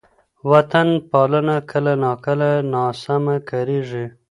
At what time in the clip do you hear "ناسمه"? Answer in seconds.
2.73-3.35